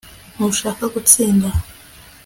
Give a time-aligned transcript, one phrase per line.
[0.35, 1.49] ntushaka gutsinda